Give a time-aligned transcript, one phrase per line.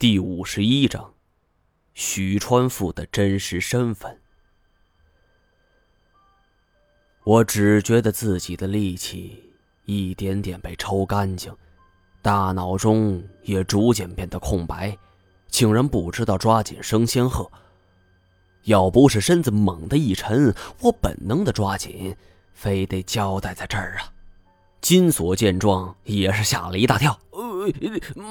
[0.00, 1.12] 第五十一章，
[1.92, 4.16] 许川富的真实身份。
[7.24, 9.42] 我只觉得自己的力气
[9.86, 11.52] 一点点被抽干净，
[12.22, 14.96] 大脑中也逐渐变得空白，
[15.48, 17.50] 竟然不知道抓紧生仙鹤。
[18.66, 22.16] 要不是身子猛地一沉，我本能的抓紧，
[22.54, 24.12] 非得交代在这儿啊！
[24.80, 27.18] 金锁见状也是吓了一大跳。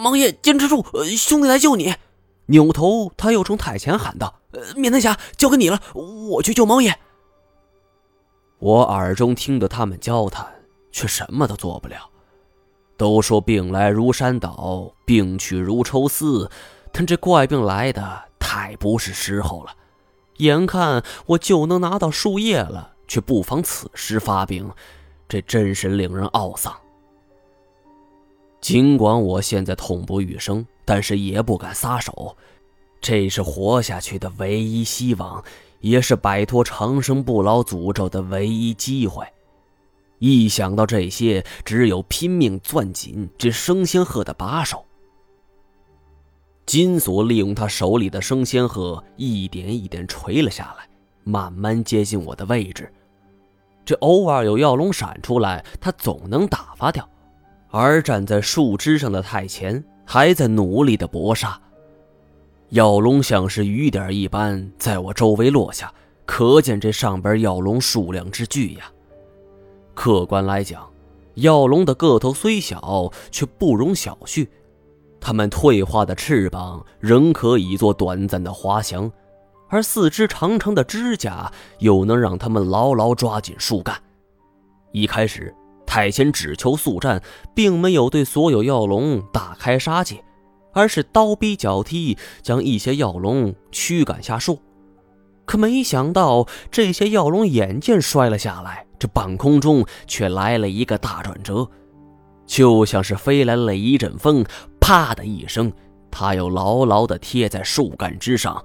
[0.04, 0.86] 王爷，坚持住！
[1.18, 1.94] 兄弟来救你！
[2.48, 4.40] 扭头，他又冲太前喊道
[4.78, 6.98] ：“面南侠，交给你了，我去救王爷。”
[8.60, 10.48] 我耳中听得他们交谈，
[10.92, 12.10] 却什么都做不了。
[12.96, 16.50] 都说病来如山倒，病去如抽丝，
[16.92, 19.76] 但这怪病来的太不是时候了。
[20.38, 24.72] 眼看我就能拿到树叶了，却不妨此时发病，
[25.28, 26.74] 这真是令人懊丧。
[28.60, 32.36] 尽管我现在痛不欲生，但是也不敢撒手。
[33.00, 35.44] 这是活下去的唯一希望，
[35.80, 39.26] 也是摆脱长生不老诅咒的唯一机会。
[40.20, 44.84] 一想到这些，只有拼命攥紧这生仙鹤的把手。
[46.66, 50.90] 金锁利用他手里的生仙鹤，一点一点垂了下来，
[51.24, 52.92] 慢慢接近我的位置。
[53.86, 57.08] 这偶尔有药龙闪出来，他总能打发掉。
[57.70, 61.60] 而站在树枝上的太前还在努力的搏杀，
[62.70, 65.94] 药龙像是雨点一般在我周围落下，
[66.26, 68.92] 可见这上边药龙数量之巨呀。
[69.94, 70.90] 客观来讲，
[71.36, 74.48] 药龙的个头虽小，却不容小觑。
[75.20, 79.12] 它们退化的翅膀仍可以做短暂的滑翔，
[79.68, 84.02] 而四肢长长的指甲又能让它们牢牢抓紧树干。
[84.94, 85.54] 一开始。
[85.88, 87.24] 太前只求速战，
[87.56, 90.24] 并没有对所有药龙大开杀戒，
[90.74, 94.60] 而是刀逼脚踢，将一些药龙驱赶下树。
[95.46, 101.68] 可没想到，这些药龙眼见摔了下来，这半空中却来了一个大转折，
[102.46, 104.46] 就像是飞来了一阵风，
[104.82, 105.72] 啪的一声，
[106.12, 108.62] 它又牢牢地贴在树干之上，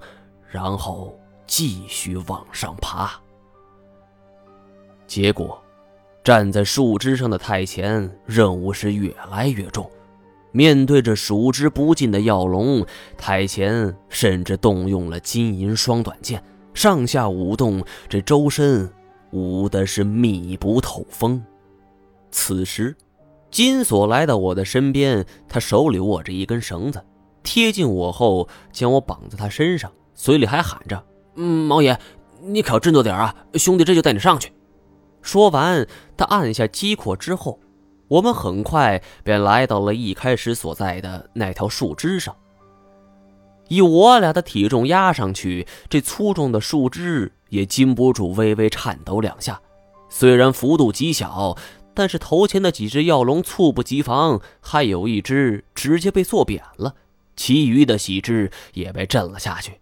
[0.51, 1.17] 然后
[1.47, 3.17] 继续往上爬。
[5.07, 5.62] 结果。
[6.23, 9.89] 站在树枝上的太前，任务是越来越重。
[10.53, 12.85] 面对着数之不尽的药龙，
[13.17, 16.41] 太前甚至动用了金银双短剑，
[16.73, 18.89] 上下舞动，这周身
[19.31, 21.43] 舞的是密不透风。
[22.31, 22.95] 此时，
[23.51, 27.03] 金锁来到我的身边，他手里握着一根绳子，
[27.41, 31.03] 贴近我后，将我绑在他身上，嘴里还喊着
[31.35, 31.99] ：“嗯，毛爷，
[32.41, 33.35] 你可要振作点啊！
[33.55, 34.52] 兄弟这就带你上去。”
[35.23, 37.59] 说完，他按下机括之后，
[38.09, 42.35] 我们很快便来到了一开始所在的那条树枝上。
[43.69, 49.59] 以我俩的体重压上去，这粗重的树枝也禁不住微微颤抖两下。
[50.09, 51.57] 虽然幅度极小，
[51.93, 56.93] 但是头前的几只药龙猝不及防，还有一只直接被坐扁了，
[57.35, 59.79] 其余的几只也被震了下去。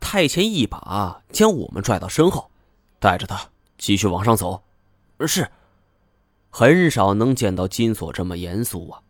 [0.00, 2.50] 太前一把将我们拽到身后，
[2.98, 3.50] 带着他。
[3.78, 4.62] 继续往上走，
[5.26, 5.48] 是。
[6.50, 9.02] 很少能见到金锁这么严肃啊！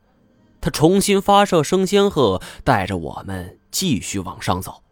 [0.61, 4.83] 他重新发射升仙鹤，带着我们继续往上走。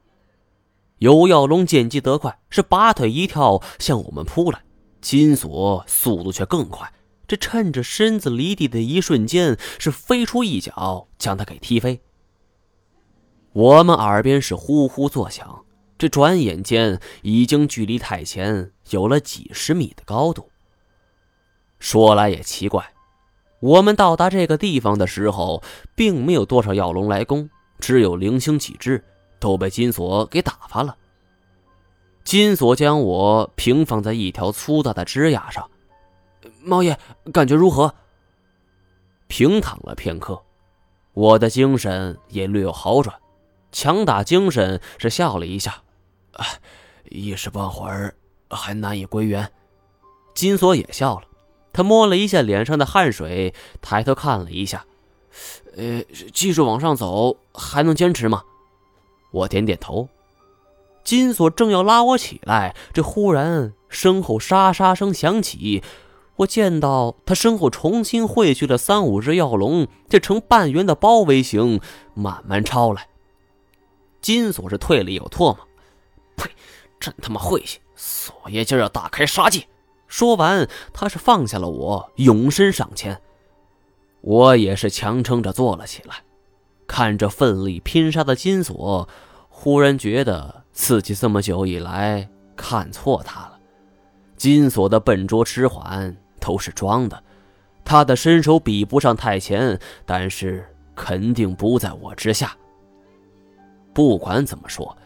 [0.99, 4.63] 尤耀龙见机得快，是拔腿一跳向我们扑来。
[5.01, 6.93] 金锁速度却更快，
[7.27, 12.01] 这趁着身子离地的一瞬间，是飞出一脚将他给踢飞。
[13.53, 15.64] 我们耳边是呼呼作响。
[15.97, 20.51] 这转眼间已经距离太前有了几十米的高度。
[21.79, 22.93] 说来也奇怪，
[23.61, 25.63] 我们到达这个地方的时候，
[25.95, 29.05] 并没有多少药龙来攻，只有零星几只，
[29.39, 30.97] 都被金锁给打发了。
[32.25, 35.71] 金锁将我平放在一条粗大的枝桠上，
[36.63, 36.99] 猫爷
[37.33, 37.95] 感觉如何？
[39.27, 40.43] 平躺了片刻，
[41.13, 43.15] 我的精神也略有好转，
[43.73, 45.83] 强打精神是笑了一下。
[47.11, 48.15] 一时半会儿
[48.51, 49.51] 还难以归元。
[50.35, 51.25] 金锁也笑了，
[51.73, 54.85] 他摸了一下脸上的汗水，抬头看了一下，
[55.77, 56.03] 呃，
[56.33, 58.43] 继续往上走，还能坚持吗？
[59.31, 60.09] 我点点头。
[61.05, 65.83] 金锁正要拉我起来，这忽然身后沙沙声响起，
[66.37, 71.81] 我见到他身后重新汇聚了三五只药龙，这呈半圆的包围形
[72.15, 73.07] 慢慢超来。
[74.21, 75.59] 金锁是退了一口唾沫。
[76.37, 76.51] 呸！
[77.01, 77.81] 真他妈晦气！
[77.95, 79.67] 索爷今儿要大开杀戒。
[80.07, 83.21] 说完，他是放下了我，勇身上前。
[84.21, 86.17] 我也是强撑着坐了起来。
[86.87, 89.09] 看着奋力拼杀的金锁，
[89.49, 93.59] 忽然觉得自己这么久以来看错他了。
[94.37, 97.23] 金锁的笨拙迟缓都是装的，
[97.85, 102.57] 他的身手比不上太前，但是肯定不在我之下。
[103.95, 104.97] 不管怎么说，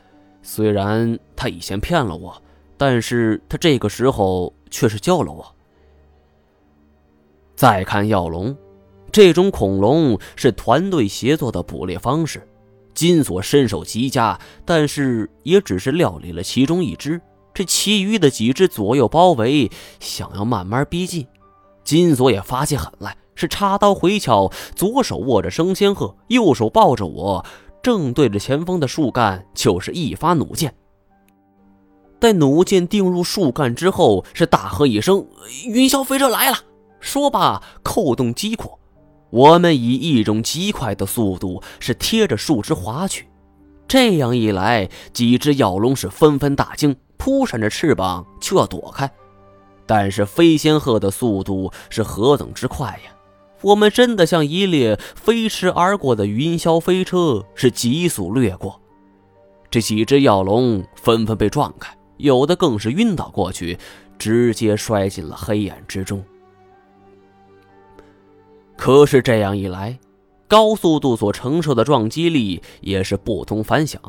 [0.42, 2.40] 虽然他以前骗了我，
[2.76, 5.46] 但是他这个时候却是救了我。
[7.54, 8.56] 再看药龙，
[9.10, 12.46] 这种恐龙是团队协作的捕猎方式。
[12.94, 17.20] 金锁身手极佳，但是也只是料理了其中一只，
[17.54, 19.70] 这其余的几只左右包围，
[20.00, 21.26] 想要慢慢逼近。
[21.84, 27.44] 金锁也发起狠来，是插刀回鞘，左手握着生仙鹤，右手抱着我。
[27.82, 30.74] 正对着前方的树干，就是一发弩箭。
[32.20, 35.24] 待弩箭钉入树干之后，是大喝一声
[35.66, 36.58] ：“云霄飞车来了！”
[36.98, 38.78] 说罢，扣动机括，
[39.30, 43.28] 我们以一种极快的速度是贴着树枝滑去。
[43.86, 49.08] 这样一来，几只药龙是纷纷大惊，扑扇着翅膀就要躲开。
[49.86, 53.12] 但是飞仙鹤的速度是何等之快呀！
[53.62, 58.80] 我们真的像一列飞驰而过的云霄飞车，是急速掠过。
[59.70, 63.78] 这几只药龙纷纷被撞开，有的更是晕倒过去，
[64.18, 66.24] 直接摔进了黑暗之中。
[68.76, 69.98] 可是这样一来，
[70.46, 74.00] 高速度所承受的撞击力也是不同凡响。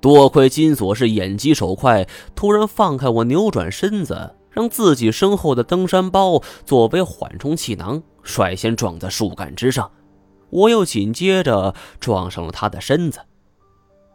[0.00, 8.02] 多亏金锁是眼疾手快，突然放开我，扭转身子，让自己身后的登山包作为缓冲气囊。
[8.24, 9.92] 率先撞在树干之上，
[10.50, 13.20] 我又紧接着撞上了他的身子。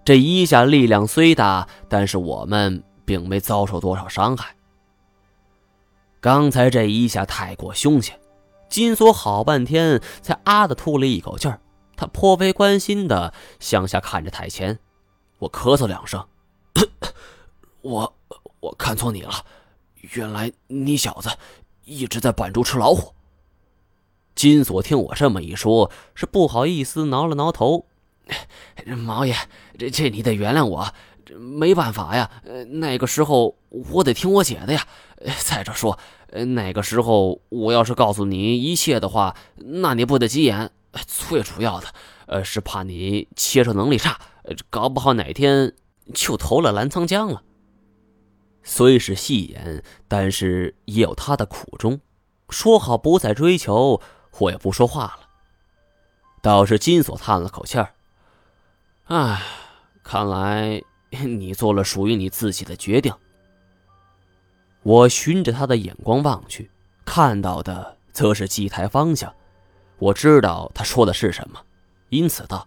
[0.03, 4.55] 这一下力量虽大，但是我们并没遭受多少伤害。
[6.19, 8.19] 刚才这一下太过凶险，
[8.69, 11.61] 金锁好半天才啊的吐了一口气儿。
[11.95, 14.79] 他颇为关心的向下看着太前，
[15.37, 16.25] 我咳嗽两声，
[17.81, 18.15] 我
[18.61, 19.31] 我看错你了，
[20.13, 21.29] 原来你小子
[21.83, 23.13] 一直在扮猪吃老虎。
[24.39, 27.87] 金锁听我这么一说，是不好意思挠了挠头。
[28.85, 29.35] 毛爷，
[29.77, 30.93] 这这你得原谅我，
[31.37, 32.31] 没办法呀。
[32.69, 34.87] 那个时候我得听我姐的呀。
[35.39, 35.99] 再者说，
[36.31, 40.71] 那个时候我要是告诉你一切的话，那你不得急眼。
[41.05, 41.87] 最主要的，
[42.27, 44.17] 呃，是怕你切车能力差，
[44.69, 45.73] 搞不好哪天
[46.13, 47.43] 就投了澜沧江了。
[48.63, 51.99] 虽是戏言，但是也有他的苦衷。
[52.49, 53.99] 说好不再追求。
[54.37, 55.29] 我也不说话了。
[56.41, 57.93] 倒是金锁叹了口气儿
[59.07, 59.41] ：“唉，
[60.03, 63.13] 看来 你做了属于你自己的决定。”
[64.83, 66.71] 我循着他的眼光望去，
[67.03, 69.33] 看到的则是祭台方向。
[69.97, 71.61] 我知道他说的是什么，
[72.07, 72.65] 因此道：“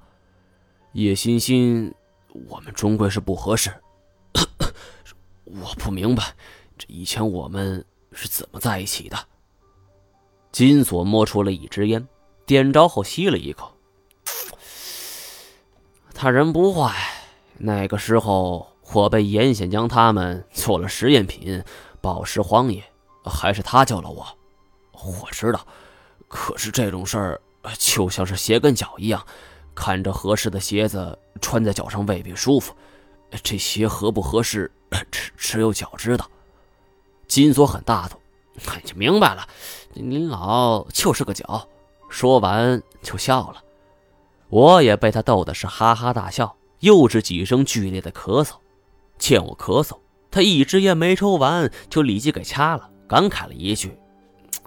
[0.92, 1.94] 叶欣欣，
[2.48, 3.72] 我们终归是不合适。
[5.44, 6.34] 我不明白，
[6.76, 7.82] 这以前我们
[8.12, 9.16] 是怎么在一起的。”
[10.52, 12.06] 金锁摸出了一支烟，
[12.44, 13.72] 点着后吸了一口。
[16.14, 16.94] 他人不坏，
[17.56, 21.64] 那个时候我被严显江他们做了实验品，
[22.02, 22.84] 宝石荒野，
[23.24, 24.26] 还是他救了我。
[24.92, 25.66] 我知道，
[26.28, 27.40] 可是这种事儿
[27.78, 29.26] 就像是鞋跟脚一样，
[29.74, 32.72] 看着合适的鞋子穿在脚上未必舒服，
[33.42, 34.70] 这鞋合不合适，
[35.10, 36.30] 只只有脚知道。
[37.26, 38.21] 金锁很大度。
[38.84, 39.46] 就明白了，
[39.94, 41.68] 您老就是个脚。
[42.08, 43.62] 说完就笑了，
[44.50, 48.52] 我也被他逗的是哈哈大笑，又是几声剧烈的咳嗽。
[49.16, 49.96] 见我咳嗽，
[50.30, 53.96] 他一支烟没抽完就立即给掐了，感慨了一句：“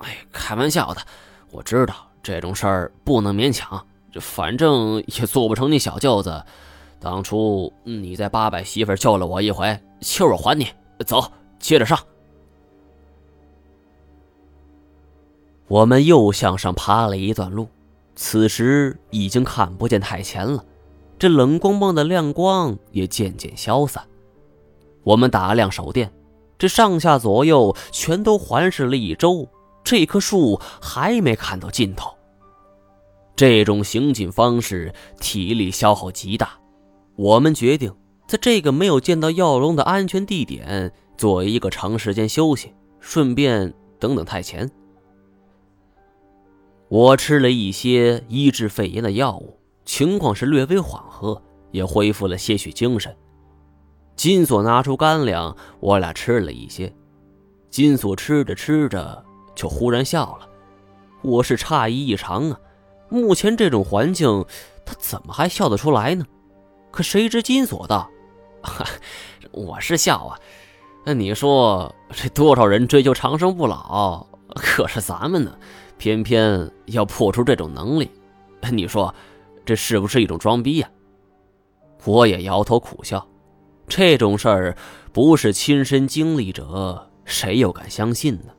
[0.01, 1.01] 哎，开玩笑的，
[1.51, 6.43] 我知道这种事儿不能勉强，这反正也做不成你小舅子。
[6.99, 10.67] 当初你在八百媳妇救了我一回，气儿我还你。
[11.05, 11.99] 走，接着上。”
[15.67, 17.67] 我们又向上爬了一段路，
[18.15, 20.63] 此时已经看不见太前了，
[21.17, 24.03] 这冷光光的亮光也渐渐消散。
[25.03, 26.11] 我们打亮手电，
[26.57, 29.47] 这上下左右全都环视了一周，
[29.83, 32.11] 这棵树还没看到尽头。
[33.35, 36.59] 这种行进方式体力消耗极大，
[37.15, 37.93] 我们决定
[38.27, 44.69] 在这个没有见到药龙的安全地点做一个长时间休息，顺便等等太前。
[46.87, 53.15] 我吃了一些医治肺炎的药物，情况是略微缓和，也恢复了些许精神。
[54.15, 56.93] 金锁拿出干粮，我俩吃了一些。
[57.69, 59.25] 金锁吃着吃着
[59.55, 60.47] 就忽然笑了，
[61.21, 62.59] 我是诧异异常啊！
[63.09, 64.45] 目前这种环境，
[64.85, 66.25] 他怎么还笑得出来呢？
[66.91, 68.09] 可谁知金锁道
[69.51, 70.39] ：“我是笑啊，
[71.03, 74.25] 那你说这多少人追求长生不老，
[74.55, 75.57] 可是咱们呢，
[75.97, 78.09] 偏偏要破除这种能力，
[78.71, 79.13] 你说
[79.65, 80.89] 这是不是一种装逼呀？”
[82.05, 83.27] 我也摇头苦笑，
[83.87, 84.77] 这种事儿
[85.11, 88.53] 不是亲身经历者，谁又敢相信呢？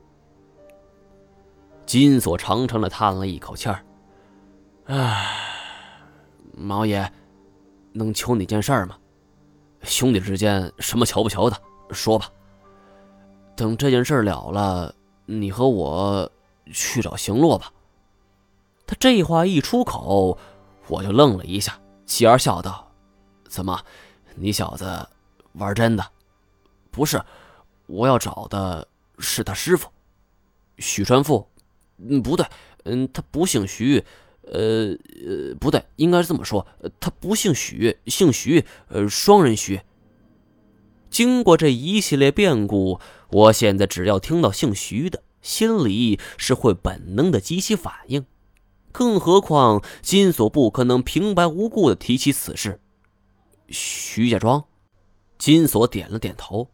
[1.85, 3.81] 金锁长长的叹了一口气儿
[4.87, 5.25] ：“唉，
[6.52, 7.09] 毛爷，
[7.93, 8.97] 能求你件事儿吗？
[9.83, 11.57] 兄弟之间什么求不求的，
[11.93, 12.28] 说吧。
[13.55, 14.93] 等这件事了了，
[15.26, 16.28] 你和我
[16.73, 17.73] 去找行洛吧。”
[18.87, 20.38] 他这话一出口，
[20.88, 22.92] 我就愣了一下，继而笑道。
[23.49, 23.80] 怎么，
[24.35, 25.08] 你小子
[25.54, 26.06] 玩真的？
[26.90, 27.20] 不是，
[27.87, 28.87] 我要找的
[29.18, 29.88] 是他师傅，
[30.78, 31.49] 许川富。
[31.99, 32.46] 嗯，不对，
[32.85, 34.04] 嗯，他不姓徐，
[34.42, 36.66] 呃呃，不对，应该是这么说，
[37.00, 39.80] 他不姓许，姓徐，呃，双人徐。
[41.11, 48.26] 经过这一系列变故，我现在只要听到姓徐的，心里是会本能的激起反应。
[48.91, 52.81] 更何况金锁不可能平白无故的提起此事。
[53.69, 54.65] 徐家庄，
[55.38, 56.69] 金锁点了点头。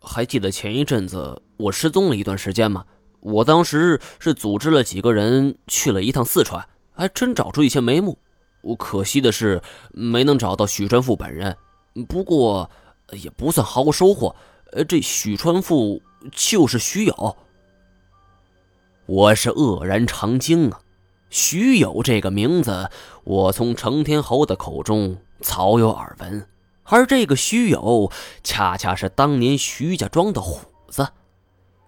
[0.00, 2.86] 还记得前一阵子我失踪了一段时间吗？
[3.20, 8.18] 我当时是组织了几个人去了一趟四川，还真找出一些眉目。
[8.62, 9.60] 我可惜的是
[9.92, 11.54] 没能找到许川富本人，
[12.08, 12.70] 不过
[13.10, 14.34] 也不算毫无收获。
[14.72, 16.00] 呃，这许川富
[16.32, 17.36] 就是徐友。
[19.06, 20.80] 我是愕然长惊啊！
[21.30, 22.90] 徐友这个名字，
[23.22, 25.18] 我从成天侯的口中。
[25.40, 26.48] 早有耳闻，
[26.84, 28.10] 而这个徐友
[28.42, 31.06] 恰恰是当年徐家庄的虎子，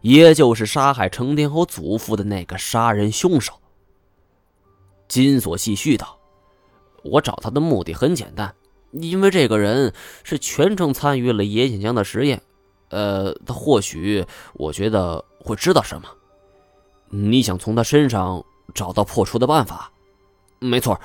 [0.02, 3.54] 也就是杀害成天侯祖父的那个杀人凶手。
[5.08, 6.18] 金锁继续道
[7.02, 8.54] ：“我找他的目的很简单，
[8.92, 12.42] 因为这个人是全程参与了严锦江的实验，
[12.90, 16.08] 呃，他或许我觉得会知道什么。
[17.10, 19.90] 你想从他身上找到破除的办法？
[20.58, 21.00] 没错，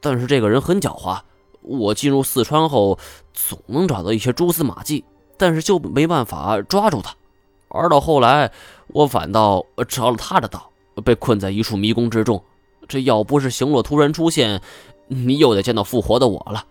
[0.00, 1.20] 但是这个人很狡猾。”
[1.60, 2.98] 我进入四川后，
[3.34, 5.04] 总能找到一些蛛丝马迹，
[5.36, 7.14] 但是就没办法抓住他。
[7.68, 8.50] 而到后来，
[8.86, 10.70] 我反倒着了他的道，
[11.04, 12.42] 被困在一处迷宫之中。
[12.86, 14.62] 这要不是行洛突然出现，
[15.08, 16.64] 你又得见到复活的我了。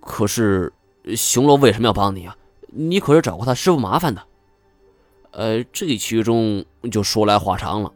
[0.00, 0.72] 可是
[1.14, 2.34] 行洛为什么要帮你啊？
[2.68, 4.22] 你可是找过他师傅麻烦的。
[5.34, 7.92] 呃，这其中就说来话长了。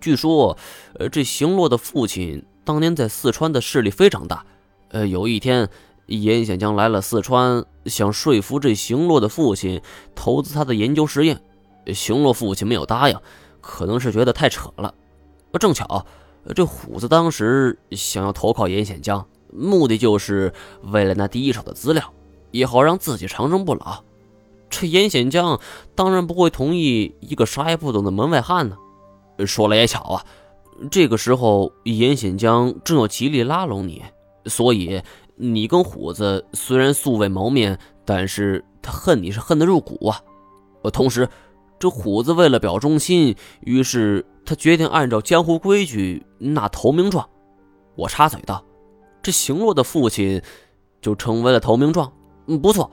[0.00, 0.56] 据说，
[0.94, 4.46] 呃，这邢洛的父亲当年在四川的势力非常大。
[4.90, 5.68] 呃，有一天，
[6.06, 9.80] 严显江来了四川，想说服这邢洛的父亲
[10.14, 11.40] 投资他的研究实验。
[11.92, 13.18] 邢洛父亲没有答应，
[13.60, 14.94] 可能是觉得太扯了。
[15.58, 16.06] 正巧，
[16.54, 22.12] 这虎子当时想要投靠严显江，目的就是为了那第一手的资料，
[22.52, 24.04] 也好让自己长生不老。
[24.70, 25.60] 这严显江
[25.94, 28.76] 当然不会同意一个啥也不懂的门外汉呢。
[29.46, 30.24] 说来也巧啊，
[30.90, 34.02] 这个时候严显江正要极力拉拢你。
[34.46, 35.02] 所以，
[35.36, 40.22] 你跟虎子虽然素未谋面，但是他恨你是恨得入骨啊。
[40.82, 41.28] 呃，同时，
[41.78, 47.28] 这虎子为了表忠心，于是他决定按照江湖规矩纳投名状。
[47.96, 48.64] 我插嘴道
[49.22, 50.40] ：“这行洛的父亲
[51.02, 52.10] 就成为了投名状。”
[52.48, 52.90] 嗯，不错，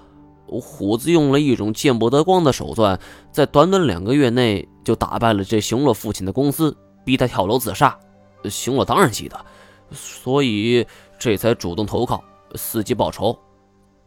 [0.50, 3.00] 虎子用了一种见不得光的手段，
[3.32, 6.76] 在短短两个月内就打败了这熊洛父亲的公司，
[7.06, 7.98] 逼他跳楼自杀。
[8.46, 9.46] 熊洛当然记得，
[9.92, 10.86] 所以。
[11.20, 13.36] 这才主动投靠，伺机报仇。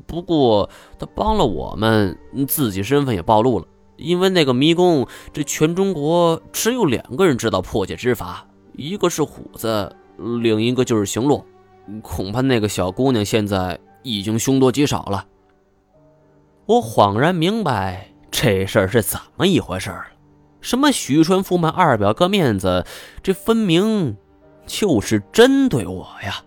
[0.06, 2.16] 不过他帮了我们，
[2.46, 3.66] 自己身份也暴露了。
[3.96, 11.44] 因为那个迷宫，这全中国只有两个人知道破解之法，一个是虎子，另一个就是行洛。
[12.00, 15.26] 恐怕那个小姑娘现在已经凶多吉少了。
[16.70, 20.04] 我恍然明白这事儿是怎么一回事了。
[20.60, 22.86] 什么许春富卖二表哥面子，
[23.24, 24.16] 这分明
[24.66, 26.40] 就是针对我呀！